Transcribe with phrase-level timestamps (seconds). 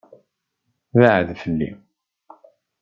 [0.97, 1.71] Beɛɛed fell-i.